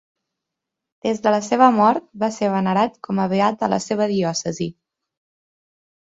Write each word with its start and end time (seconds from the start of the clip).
Des 1.07 1.19
de 1.25 1.33
la 1.33 1.41
seva 1.47 1.67
mort, 1.79 2.07
va 2.23 2.29
ser 2.37 2.49
venerat 2.53 2.97
com 3.07 3.21
a 3.25 3.27
beat 3.33 3.61
a 3.67 3.69
la 3.75 3.79
seva 3.85 4.07
diòcesi. 4.13 4.67